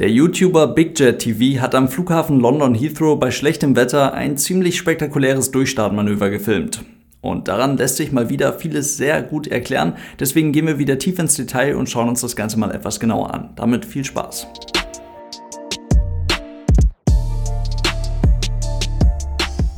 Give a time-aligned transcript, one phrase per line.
[0.00, 5.50] Der YouTuber BigJet TV hat am Flughafen London Heathrow bei schlechtem Wetter ein ziemlich spektakuläres
[5.50, 6.82] Durchstartmanöver gefilmt.
[7.20, 9.92] Und daran lässt sich mal wieder vieles sehr gut erklären.
[10.18, 13.34] Deswegen gehen wir wieder tief ins Detail und schauen uns das Ganze mal etwas genauer
[13.34, 13.50] an.
[13.56, 14.46] Damit viel Spaß.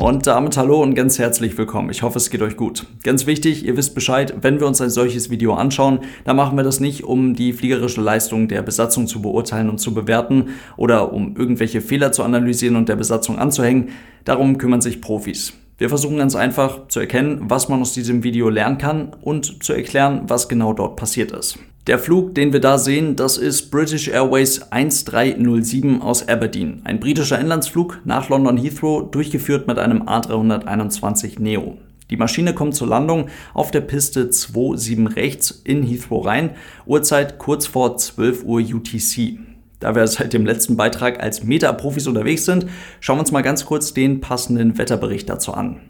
[0.03, 1.89] Und damit hallo und ganz herzlich willkommen.
[1.91, 2.89] Ich hoffe, es geht euch gut.
[3.05, 6.65] Ganz wichtig, ihr wisst Bescheid, wenn wir uns ein solches Video anschauen, dann machen wir
[6.65, 11.37] das nicht, um die fliegerische Leistung der Besatzung zu beurteilen und zu bewerten oder um
[11.37, 13.91] irgendwelche Fehler zu analysieren und der Besatzung anzuhängen.
[14.25, 15.53] Darum kümmern sich Profis.
[15.79, 19.73] Wir versuchen ganz einfach zu erkennen, was man aus diesem Video lernen kann und zu
[19.73, 21.61] erklären, was genau dort passiert ist.
[21.89, 26.81] Der Flug, den wir da sehen, das ist British Airways 1307 aus Aberdeen.
[26.85, 31.79] Ein britischer Inlandsflug nach London Heathrow, durchgeführt mit einem A321 Neo.
[32.09, 36.51] Die Maschine kommt zur Landung auf der Piste 27 rechts in Heathrow rein,
[36.87, 39.41] Uhrzeit kurz vor 12 Uhr UTC.
[39.81, 42.67] Da wir seit dem letzten Beitrag als Meta-Profis unterwegs sind,
[43.01, 45.81] schauen wir uns mal ganz kurz den passenden Wetterbericht dazu an.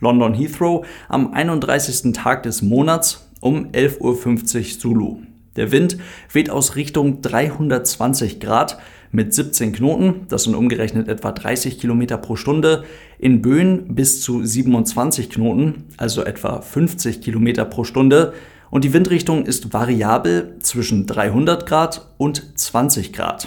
[0.00, 2.14] London Heathrow am 31.
[2.14, 5.16] Tag des Monats um 11.50 Uhr Zulu.
[5.56, 5.98] Der Wind
[6.32, 8.78] weht aus Richtung 320 Grad
[9.12, 12.84] mit 17 Knoten, das sind umgerechnet etwa 30 Kilometer pro Stunde,
[13.18, 18.34] in Böen bis zu 27 Knoten, also etwa 50 Kilometer pro Stunde,
[18.70, 23.46] und die Windrichtung ist variabel zwischen 300 Grad und 20 Grad.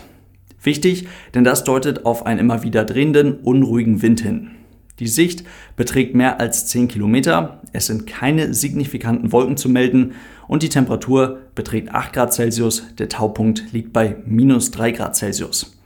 [0.64, 4.52] Wichtig, denn das deutet auf einen immer wieder drehenden, unruhigen Wind hin.
[5.00, 5.44] Die Sicht
[5.76, 10.14] beträgt mehr als 10 Kilometer, es sind keine signifikanten Wolken zu melden
[10.48, 15.78] und die Temperatur beträgt 8 Grad Celsius, der Taupunkt liegt bei minus 3 Grad Celsius.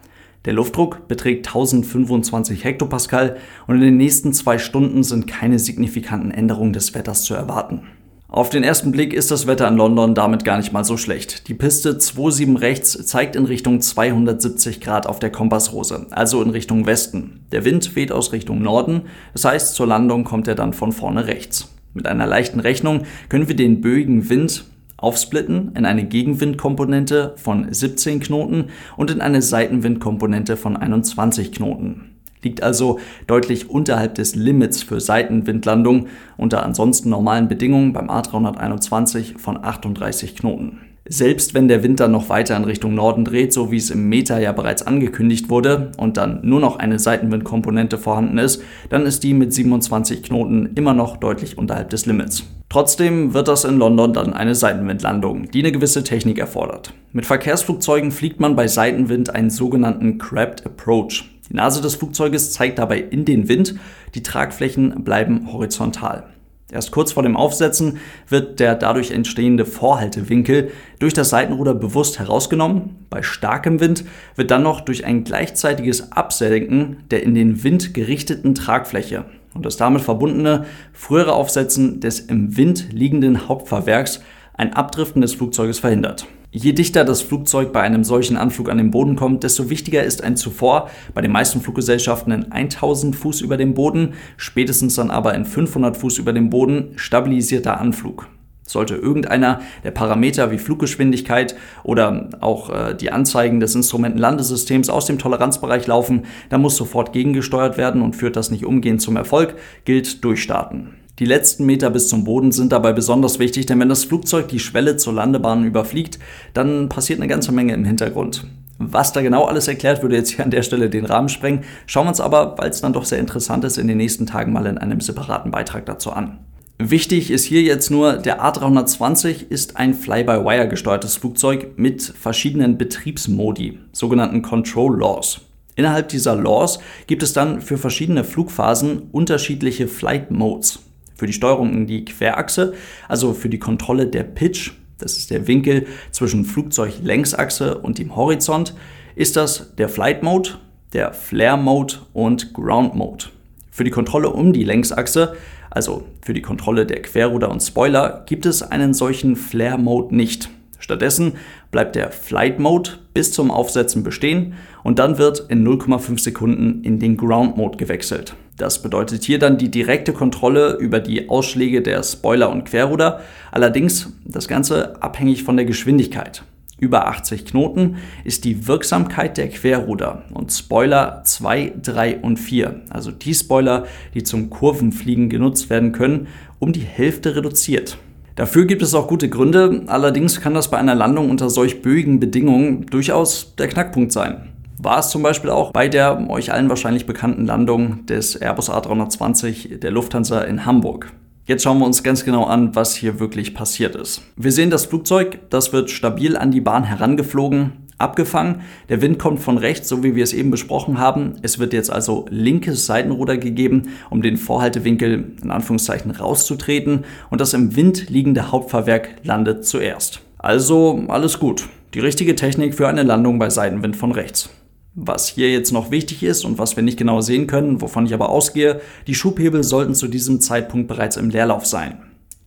[0.45, 6.73] Der Luftdruck beträgt 1025 Hektopascal und in den nächsten zwei Stunden sind keine signifikanten Änderungen
[6.73, 7.83] des Wetters zu erwarten.
[8.33, 11.49] Auf den ersten Blick ist das Wetter in London damit gar nicht mal so schlecht.
[11.49, 16.85] Die Piste 27 rechts zeigt in Richtung 270 Grad auf der Kompassrose, also in Richtung
[16.85, 17.41] Westen.
[17.51, 19.01] Der Wind weht aus Richtung Norden,
[19.33, 21.73] das heißt zur Landung kommt er dann von vorne rechts.
[21.93, 24.63] Mit einer leichten Rechnung können wir den böigen Wind
[24.95, 32.10] aufsplitten in eine Gegenwindkomponente von 17 Knoten und in eine Seitenwindkomponente von 21 Knoten
[32.43, 36.07] liegt also deutlich unterhalb des Limits für Seitenwindlandung
[36.37, 40.79] unter ansonsten normalen Bedingungen beim A321 von 38 Knoten.
[41.09, 44.07] Selbst wenn der Wind dann noch weiter in Richtung Norden dreht, so wie es im
[44.07, 49.23] Meta ja bereits angekündigt wurde, und dann nur noch eine Seitenwindkomponente vorhanden ist, dann ist
[49.23, 52.43] die mit 27 Knoten immer noch deutlich unterhalb des Limits.
[52.69, 56.93] Trotzdem wird das in London dann eine Seitenwindlandung, die eine gewisse Technik erfordert.
[57.11, 61.25] Mit Verkehrsflugzeugen fliegt man bei Seitenwind einen sogenannten Crabbed Approach.
[61.51, 63.75] Die Nase des Flugzeuges zeigt dabei in den Wind,
[64.15, 66.23] die Tragflächen bleiben horizontal.
[66.71, 67.97] Erst kurz vor dem Aufsetzen
[68.29, 73.05] wird der dadurch entstehende Vorhaltewinkel durch das Seitenruder bewusst herausgenommen.
[73.09, 74.05] Bei starkem Wind
[74.37, 79.75] wird dann noch durch ein gleichzeitiges Absenken der in den Wind gerichteten Tragfläche und das
[79.75, 80.63] damit verbundene
[80.93, 84.21] frühere Aufsetzen des im Wind liegenden Hauptfahrwerks
[84.53, 86.25] ein Abdriften des Flugzeuges verhindert.
[86.53, 90.21] Je dichter das Flugzeug bei einem solchen Anflug an den Boden kommt, desto wichtiger ist
[90.21, 95.33] ein zuvor bei den meisten Fluggesellschaften in 1000 Fuß über dem Boden, spätestens dann aber
[95.33, 98.27] in 500 Fuß über dem Boden stabilisierter Anflug.
[98.67, 105.19] Sollte irgendeiner der Parameter wie Fluggeschwindigkeit oder auch äh, die Anzeigen des Instrumentenlandesystems aus dem
[105.19, 110.21] Toleranzbereich laufen, dann muss sofort gegengesteuert werden und führt das nicht umgehend zum Erfolg, gilt
[110.25, 111.00] durchstarten.
[111.21, 114.57] Die letzten Meter bis zum Boden sind dabei besonders wichtig, denn wenn das Flugzeug die
[114.57, 116.17] Schwelle zur Landebahn überfliegt,
[116.55, 118.47] dann passiert eine ganze Menge im Hintergrund.
[118.79, 121.63] Was da genau alles erklärt, würde jetzt hier an der Stelle den Rahmen sprengen.
[121.85, 124.51] Schauen wir uns aber, weil es dann doch sehr interessant ist, in den nächsten Tagen
[124.51, 126.39] mal in einem separaten Beitrag dazu an.
[126.79, 133.77] Wichtig ist hier jetzt nur, der A320 ist ein Fly-by-Wire gesteuertes Flugzeug mit verschiedenen Betriebsmodi,
[133.91, 135.41] sogenannten Control Laws.
[135.75, 140.79] Innerhalb dieser Laws gibt es dann für verschiedene Flugphasen unterschiedliche Flight Modes
[141.21, 142.73] für die Steuerung in die Querachse,
[143.07, 148.73] also für die Kontrolle der Pitch, das ist der Winkel zwischen Flugzeuglängsachse und dem Horizont,
[149.13, 150.53] ist das der Flight Mode,
[150.93, 153.25] der Flare Mode und Ground Mode.
[153.69, 155.35] Für die Kontrolle um die Längsachse,
[155.69, 160.49] also für die Kontrolle der Querruder und Spoiler, gibt es einen solchen Flare Mode nicht.
[160.79, 161.33] Stattdessen
[161.69, 166.97] bleibt der Flight Mode bis zum Aufsetzen bestehen und dann wird in 0,5 Sekunden in
[166.97, 168.35] den Ground Mode gewechselt.
[168.61, 173.21] Das bedeutet hier dann die direkte Kontrolle über die Ausschläge der Spoiler und Querruder,
[173.51, 176.43] allerdings das Ganze abhängig von der Geschwindigkeit.
[176.77, 183.09] Über 80 Knoten ist die Wirksamkeit der Querruder und Spoiler 2, 3 und 4, also
[183.09, 186.27] die Spoiler, die zum Kurvenfliegen genutzt werden können,
[186.59, 187.97] um die Hälfte reduziert.
[188.35, 192.19] Dafür gibt es auch gute Gründe, allerdings kann das bei einer Landung unter solch böigen
[192.19, 194.50] Bedingungen durchaus der Knackpunkt sein.
[194.83, 199.77] War es zum Beispiel auch bei der euch allen wahrscheinlich bekannten Landung des Airbus A320
[199.77, 201.11] der Lufthansa in Hamburg.
[201.45, 204.23] Jetzt schauen wir uns ganz genau an, was hier wirklich passiert ist.
[204.35, 208.61] Wir sehen das Flugzeug, das wird stabil an die Bahn herangeflogen, abgefangen.
[208.89, 211.35] Der Wind kommt von rechts, so wie wir es eben besprochen haben.
[211.43, 217.53] Es wird jetzt also linkes Seitenruder gegeben, um den Vorhaltewinkel in Anführungszeichen rauszutreten und das
[217.53, 220.21] im Wind liegende Hauptfahrwerk landet zuerst.
[220.39, 221.69] Also alles gut.
[221.93, 224.49] Die richtige Technik für eine Landung bei Seitenwind von rechts.
[224.93, 228.13] Was hier jetzt noch wichtig ist und was wir nicht genau sehen können, wovon ich
[228.13, 231.99] aber ausgehe, die Schubhebel sollten zu diesem Zeitpunkt bereits im Leerlauf sein.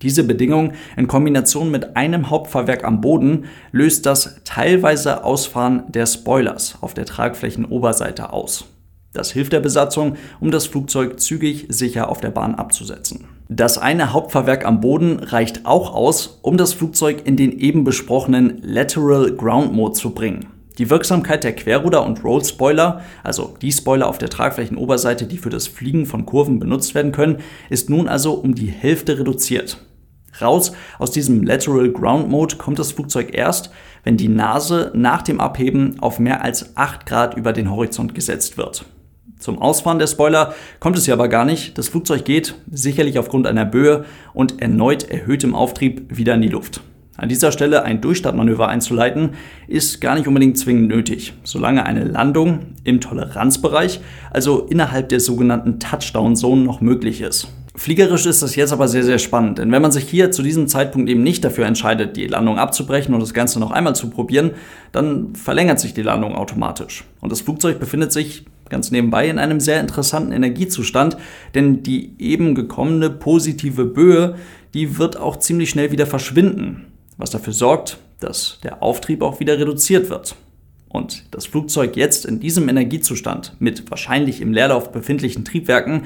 [0.03, 6.77] Diese Bedingung in Kombination mit einem Hauptfahrwerk am Boden löst das teilweise Ausfahren der Spoilers
[6.83, 8.67] auf der Tragflächenoberseite aus.
[9.15, 13.25] Das hilft der Besatzung, um das Flugzeug zügig sicher auf der Bahn abzusetzen.
[13.49, 18.59] Das eine Hauptfahrwerk am Boden reicht auch aus, um das Flugzeug in den eben besprochenen
[18.61, 20.54] Lateral Ground Mode zu bringen.
[20.79, 25.69] Die Wirksamkeit der Querruder- und Roll-Spoiler, also die Spoiler auf der Tragflächenoberseite, die für das
[25.69, 27.39] Fliegen von Kurven benutzt werden können,
[27.71, 29.79] ist nun also um die Hälfte reduziert.
[30.41, 33.71] Raus aus diesem Lateral Ground Mode kommt das Flugzeug erst,
[34.03, 38.59] wenn die Nase nach dem Abheben auf mehr als 8 Grad über den Horizont gesetzt
[38.59, 38.85] wird.
[39.39, 41.79] Zum Ausfahren der Spoiler kommt es ja aber gar nicht.
[41.79, 46.81] Das Flugzeug geht, sicherlich aufgrund einer Böe und erneut erhöhtem Auftrieb, wieder in die Luft.
[47.17, 49.31] An dieser Stelle ein Durchstartmanöver einzuleiten,
[49.69, 54.01] ist gar nicht unbedingt zwingend nötig, solange eine Landung im Toleranzbereich,
[54.33, 57.49] also innerhalb der sogenannten Touchdown-Zone, noch möglich ist.
[57.77, 60.69] Fliegerisch ist das jetzt aber sehr, sehr spannend, denn wenn man sich hier zu diesem
[60.69, 64.53] Zeitpunkt eben nicht dafür entscheidet, die Landung abzubrechen und das Ganze noch einmal zu probieren,
[64.93, 67.05] dann verlängert sich die Landung automatisch.
[67.21, 71.17] Und das Flugzeug befindet sich ganz nebenbei in einem sehr interessanten Energiezustand,
[71.55, 74.37] denn die eben gekommene positive Böe,
[74.73, 79.59] die wird auch ziemlich schnell wieder verschwinden, was dafür sorgt, dass der Auftrieb auch wieder
[79.59, 80.37] reduziert wird.
[80.89, 86.05] Und das Flugzeug jetzt in diesem Energiezustand mit wahrscheinlich im Leerlauf befindlichen Triebwerken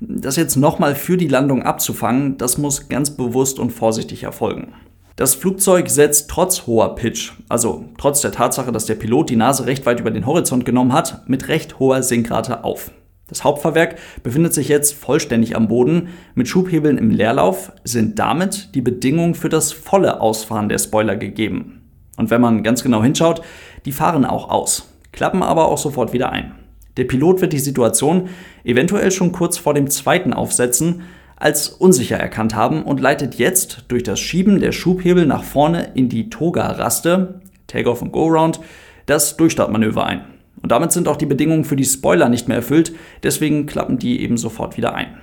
[0.00, 4.74] das jetzt nochmal für die Landung abzufangen, das muss ganz bewusst und vorsichtig erfolgen.
[5.16, 9.66] Das Flugzeug setzt trotz hoher Pitch, also trotz der Tatsache, dass der Pilot die Nase
[9.66, 12.92] recht weit über den Horizont genommen hat, mit recht hoher Sinkrate auf.
[13.28, 16.08] Das Hauptfahrwerk befindet sich jetzt vollständig am Boden.
[16.34, 21.82] Mit Schubhebeln im Leerlauf sind damit die Bedingungen für das volle Ausfahren der Spoiler gegeben.
[22.16, 23.42] Und wenn man ganz genau hinschaut,
[23.84, 26.54] die fahren auch aus, klappen aber auch sofort wieder ein.
[26.96, 28.28] Der Pilot wird die Situation
[28.64, 31.02] eventuell schon kurz vor dem zweiten Aufsetzen
[31.36, 36.08] als unsicher erkannt haben und leitet jetzt durch das Schieben der Schubhebel nach vorne in
[36.08, 38.58] die Toga-Raste, Takeoff und Go-Round,
[39.06, 40.37] das Durchstartmanöver ein.
[40.62, 44.20] Und damit sind auch die Bedingungen für die Spoiler nicht mehr erfüllt, deswegen klappen die
[44.20, 45.18] eben sofort wieder ein.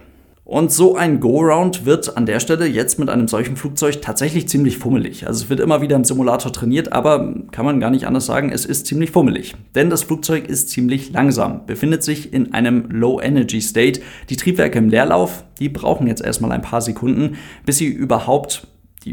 [0.47, 4.77] Und so ein Go-Round wird an der Stelle jetzt mit einem solchen Flugzeug tatsächlich ziemlich
[4.77, 5.25] fummelig.
[5.25, 8.51] Also es wird immer wieder im Simulator trainiert, aber kann man gar nicht anders sagen,
[8.51, 9.55] es ist ziemlich fummelig.
[9.73, 14.01] Denn das Flugzeug ist ziemlich langsam, befindet sich in einem Low-Energy-State.
[14.29, 18.67] Die Triebwerke im Leerlauf, die brauchen jetzt erstmal ein paar Sekunden, bis sie überhaupt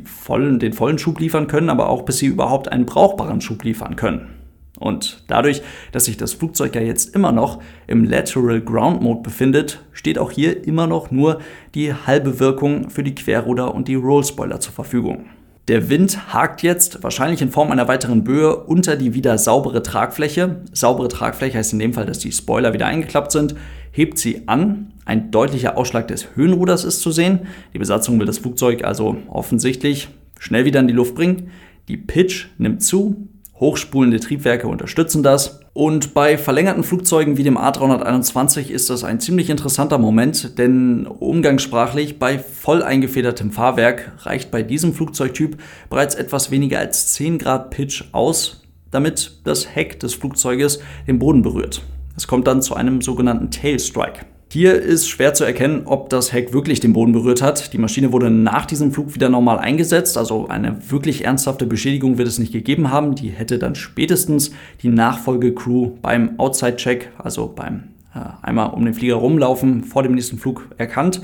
[0.04, 3.96] vollen, den vollen Schub liefern können, aber auch bis sie überhaupt einen brauchbaren Schub liefern
[3.96, 4.41] können.
[4.82, 5.62] Und dadurch,
[5.92, 10.30] dass sich das Flugzeug ja jetzt immer noch im Lateral Ground Mode befindet, steht auch
[10.30, 11.40] hier immer noch nur
[11.74, 15.26] die halbe Wirkung für die Querruder und die Rollspoiler zur Verfügung.
[15.68, 20.62] Der Wind hakt jetzt, wahrscheinlich in Form einer weiteren Böe, unter die wieder saubere Tragfläche.
[20.72, 23.54] Saubere Tragfläche heißt in dem Fall, dass die Spoiler wieder eingeklappt sind,
[23.92, 24.92] hebt sie an.
[25.04, 27.46] Ein deutlicher Ausschlag des Höhenruders ist zu sehen.
[27.74, 30.08] Die Besatzung will das Flugzeug also offensichtlich
[30.40, 31.50] schnell wieder in die Luft bringen.
[31.86, 33.28] Die Pitch nimmt zu,
[33.62, 35.60] Hochspulende Triebwerke unterstützen das.
[35.72, 42.18] Und bei verlängerten Flugzeugen wie dem A321 ist das ein ziemlich interessanter Moment, denn umgangssprachlich
[42.18, 48.02] bei voll eingefedertem Fahrwerk reicht bei diesem Flugzeugtyp bereits etwas weniger als 10 Grad Pitch
[48.10, 51.82] aus, damit das Heck des Flugzeuges den Boden berührt.
[52.16, 54.26] Es kommt dann zu einem sogenannten Tail Strike.
[54.52, 57.72] Hier ist schwer zu erkennen, ob das Heck wirklich den Boden berührt hat.
[57.72, 62.28] Die Maschine wurde nach diesem Flug wieder normal eingesetzt, also eine wirklich ernsthafte Beschädigung wird
[62.28, 63.14] es nicht gegeben haben.
[63.14, 64.50] Die hätte dann spätestens
[64.82, 70.36] die Nachfolgecrew beim Outside-Check, also beim äh, einmal um den Flieger rumlaufen, vor dem nächsten
[70.36, 71.22] Flug erkannt.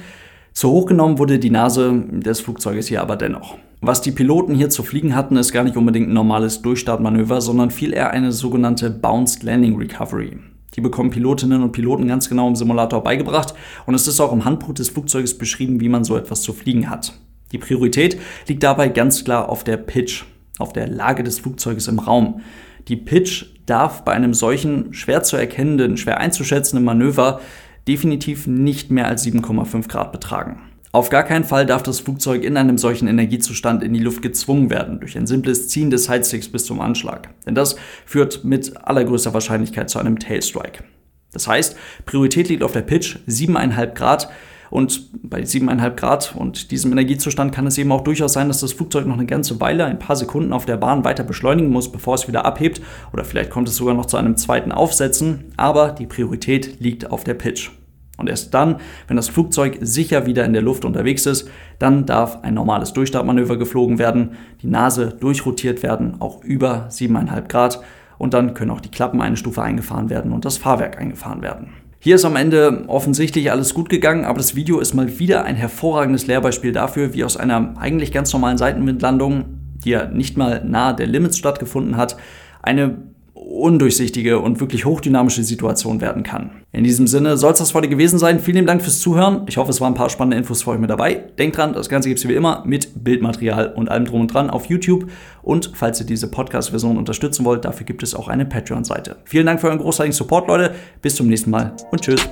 [0.55, 3.59] Zu hoch genommen wurde die Nase des Flugzeuges hier aber dennoch.
[3.83, 7.73] Was die Piloten hier zu fliegen hatten, ist gar nicht unbedingt ein normales Durchstartmanöver, sondern
[7.73, 10.39] viel eher eine sogenannte Bounced Landing Recovery.
[10.79, 13.53] Die bekommen Pilotinnen und Piloten ganz genau im Simulator beigebracht
[13.87, 16.89] und es ist auch im Handbuch des Flugzeuges beschrieben, wie man so etwas zu fliegen
[16.89, 17.19] hat.
[17.51, 18.17] Die Priorität
[18.47, 20.23] liegt dabei ganz klar auf der Pitch,
[20.61, 22.43] auf der Lage des Flugzeuges im Raum.
[22.87, 27.41] Die Pitch darf bei einem solchen schwer zu erkennenden, schwer einzuschätzenden Manöver
[27.89, 30.61] definitiv nicht mehr als 7,5 Grad betragen.
[30.91, 34.71] Auf gar keinen Fall darf das Flugzeug in einem solchen Energiezustand in die Luft gezwungen
[34.71, 37.29] werden, durch ein simples Ziehen des Sidesticks bis zum Anschlag.
[37.45, 37.77] Denn das
[38.07, 40.85] führt mit allergrößter Wahrscheinlichkeit zu einem Tailstrike.
[41.33, 41.77] Das heißt,
[42.07, 44.29] Priorität liegt auf der Pitch 7,5 Grad.
[44.71, 48.75] Und bei 7,5 Grad und diesem Energiezustand kann es eben auch durchaus sein, dass das
[48.75, 52.15] Flugzeug noch eine ganze Weile, ein paar Sekunden auf der Bahn weiter beschleunigen muss, bevor
[52.15, 52.83] es wieder abhebt.
[53.13, 55.53] Oder vielleicht kommt es sogar noch zu einem zweiten Aufsetzen.
[55.57, 57.71] Aber die Priorität liegt auf der Pitch.
[58.19, 61.49] Und erst dann, wenn das Flugzeug sicher wieder in der Luft unterwegs ist,
[61.79, 67.81] dann darf ein normales Durchstartmanöver geflogen werden, die Nase durchrotiert werden, auch über 7,5 Grad
[68.19, 71.69] und dann können auch die Klappen eine Stufe eingefahren werden und das Fahrwerk eingefahren werden.
[72.01, 75.57] Hier ist am Ende offensichtlich alles gut gegangen, aber das Video ist mal wieder ein
[75.57, 79.45] hervorragendes Lehrbeispiel dafür, wie aus einer eigentlich ganz normalen Seitenwindlandung,
[79.85, 82.17] die ja nicht mal nahe der Limits stattgefunden hat,
[82.63, 82.99] eine
[83.39, 86.51] undurchsichtige und wirklich hochdynamische Situation werden kann.
[86.73, 88.41] In diesem Sinne soll es das heute gewesen sein.
[88.41, 89.43] Vielen Dank fürs Zuhören.
[89.47, 91.25] Ich hoffe, es waren ein paar spannende Infos für euch mit dabei.
[91.39, 94.51] Denkt dran, das Ganze gibt es wie immer mit Bildmaterial und allem drum und dran
[94.51, 95.11] auf YouTube.
[95.43, 99.17] Und falls ihr diese Podcast-Version unterstützen wollt, dafür gibt es auch eine Patreon-Seite.
[99.25, 100.75] Vielen Dank für euren großartigen Support, Leute.
[101.01, 102.29] Bis zum nächsten Mal und tschüss.